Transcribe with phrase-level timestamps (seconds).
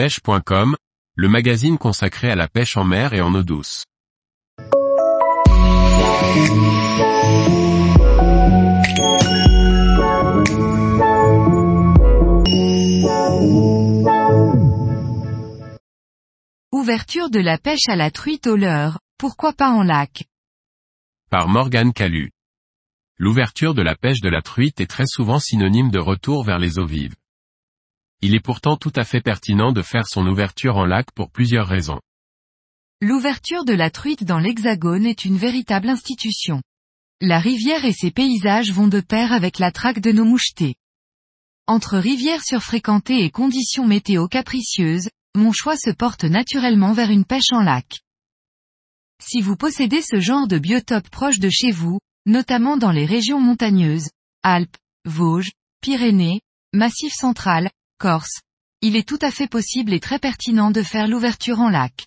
[0.00, 0.76] pêche.com,
[1.14, 3.84] le magazine consacré à la pêche en mer et en eau douce.
[16.72, 20.24] Ouverture de la pêche à la truite au leurre, pourquoi pas en lac?
[21.30, 22.30] Par Morgane Calu.
[23.18, 26.78] L'ouverture de la pêche de la truite est très souvent synonyme de retour vers les
[26.78, 27.16] eaux vives.
[28.22, 31.66] Il est pourtant tout à fait pertinent de faire son ouverture en lac pour plusieurs
[31.66, 32.00] raisons.
[33.00, 36.60] L'ouverture de la truite dans l'Hexagone est une véritable institution.
[37.22, 40.74] La rivière et ses paysages vont de pair avec la traque de nos mouchetés.
[41.66, 47.52] Entre rivières surfréquentées et conditions météo capricieuses, mon choix se porte naturellement vers une pêche
[47.52, 48.00] en lac.
[49.22, 53.40] Si vous possédez ce genre de biotope proche de chez vous, notamment dans les régions
[53.40, 54.08] montagneuses,
[54.42, 56.40] Alpes, Vosges, Pyrénées,
[56.72, 58.40] Massif central, Corse,
[58.80, 62.06] il est tout à fait possible et très pertinent de faire l'ouverture en lac.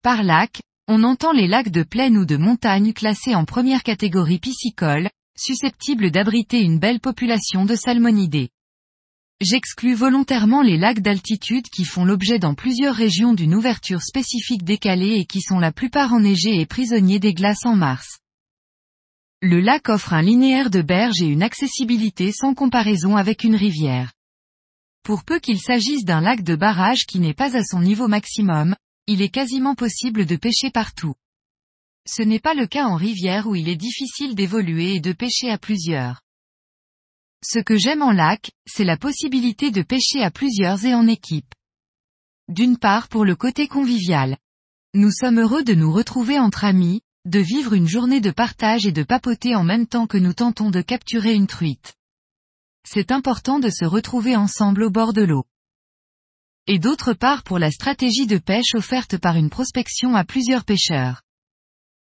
[0.00, 4.38] Par lac, on entend les lacs de plaine ou de montagne classés en première catégorie
[4.38, 8.50] piscicole, susceptibles d'abriter une belle population de salmonidés.
[9.40, 15.16] J'exclus volontairement les lacs d'altitude qui font l'objet dans plusieurs régions d'une ouverture spécifique décalée
[15.16, 18.20] et qui sont la plupart enneigés et prisonniers des glaces en mars.
[19.42, 24.12] Le lac offre un linéaire de berges et une accessibilité sans comparaison avec une rivière.
[25.02, 28.76] Pour peu qu'il s'agisse d'un lac de barrage qui n'est pas à son niveau maximum,
[29.06, 31.14] il est quasiment possible de pêcher partout.
[32.06, 35.50] Ce n'est pas le cas en rivière où il est difficile d'évoluer et de pêcher
[35.50, 36.20] à plusieurs.
[37.42, 41.54] Ce que j'aime en lac, c'est la possibilité de pêcher à plusieurs et en équipe.
[42.48, 44.36] D'une part pour le côté convivial.
[44.92, 48.92] Nous sommes heureux de nous retrouver entre amis, de vivre une journée de partage et
[48.92, 51.94] de papoter en même temps que nous tentons de capturer une truite
[52.86, 55.44] c'est important de se retrouver ensemble au bord de l'eau.
[56.66, 61.22] Et d'autre part pour la stratégie de pêche offerte par une prospection à plusieurs pêcheurs.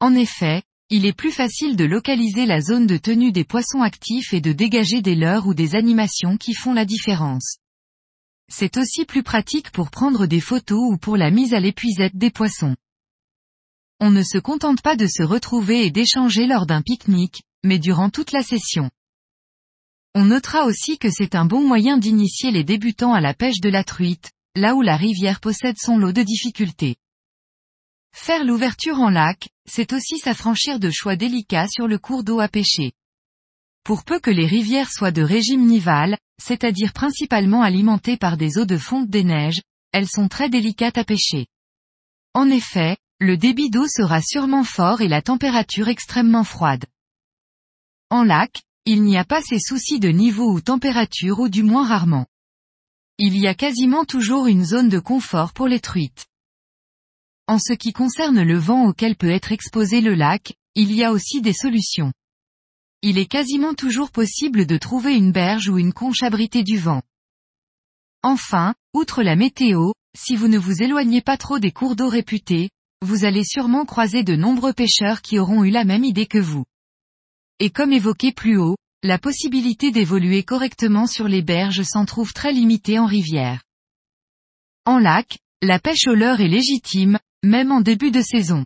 [0.00, 4.34] En effet, il est plus facile de localiser la zone de tenue des poissons actifs
[4.34, 7.56] et de dégager des leurres ou des animations qui font la différence.
[8.48, 12.30] C'est aussi plus pratique pour prendre des photos ou pour la mise à l'épuisette des
[12.30, 12.76] poissons.
[14.00, 18.10] On ne se contente pas de se retrouver et d'échanger lors d'un pique-nique, mais durant
[18.10, 18.90] toute la session.
[20.16, 23.68] On notera aussi que c'est un bon moyen d'initier les débutants à la pêche de
[23.68, 26.96] la truite, là où la rivière possède son lot de difficultés.
[28.14, 32.46] Faire l'ouverture en lac, c'est aussi s'affranchir de choix délicats sur le cours d'eau à
[32.46, 32.92] pêcher.
[33.82, 38.66] Pour peu que les rivières soient de régime nival, c'est-à-dire principalement alimentées par des eaux
[38.66, 41.48] de fonte des neiges, elles sont très délicates à pêcher.
[42.34, 46.84] En effet, le débit d'eau sera sûrement fort et la température extrêmement froide.
[48.10, 51.86] En lac, il n'y a pas ces soucis de niveau ou température ou du moins
[51.86, 52.26] rarement.
[53.18, 56.26] Il y a quasiment toujours une zone de confort pour les truites.
[57.46, 61.12] En ce qui concerne le vent auquel peut être exposé le lac, il y a
[61.12, 62.12] aussi des solutions.
[63.00, 67.02] Il est quasiment toujours possible de trouver une berge ou une conche abritée du vent.
[68.22, 72.70] Enfin, outre la météo, si vous ne vous éloignez pas trop des cours d'eau réputés,
[73.02, 76.64] vous allez sûrement croiser de nombreux pêcheurs qui auront eu la même idée que vous.
[77.60, 82.52] Et comme évoqué plus haut, la possibilité d'évoluer correctement sur les berges s'en trouve très
[82.52, 83.62] limitée en rivière.
[84.86, 88.64] En lac, la pêche au leurre est légitime, même en début de saison.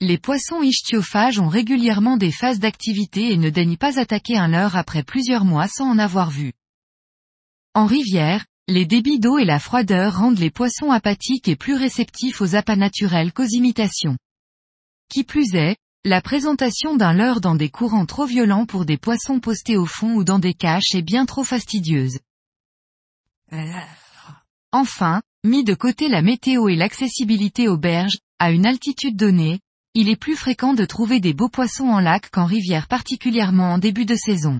[0.00, 4.76] Les poissons ichthyophages ont régulièrement des phases d'activité et ne daignent pas attaquer un leurre
[4.76, 6.52] après plusieurs mois sans en avoir vu.
[7.74, 12.40] En rivière, les débits d'eau et la froideur rendent les poissons apathiques et plus réceptifs
[12.40, 14.16] aux appâts naturels qu'aux imitations.
[15.10, 19.40] Qui plus est, la présentation d'un leurre dans des courants trop violents pour des poissons
[19.40, 22.18] postés au fond ou dans des caches est bien trop fastidieuse.
[24.70, 29.60] Enfin, mis de côté la météo et l'accessibilité aux berges, à une altitude donnée,
[29.94, 33.78] il est plus fréquent de trouver des beaux poissons en lac qu'en rivière particulièrement en
[33.78, 34.58] début de saison.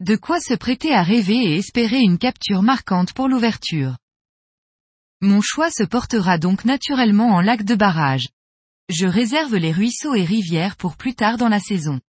[0.00, 3.98] De quoi se prêter à rêver et espérer une capture marquante pour l'ouverture.
[5.20, 8.28] Mon choix se portera donc naturellement en lac de barrage.
[8.90, 12.00] Je réserve les ruisseaux et rivières pour plus tard dans la saison.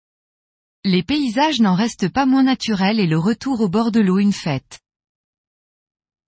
[0.85, 4.33] Les paysages n'en restent pas moins naturels et le retour au bord de l'eau une
[4.33, 4.81] fête.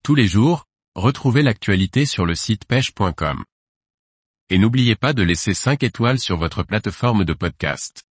[0.04, 0.64] Tous les jours,
[0.94, 3.44] retrouvez l'actualité sur le site pêche.com.
[4.48, 8.05] Et n'oubliez pas de laisser 5 étoiles sur votre plateforme de podcast.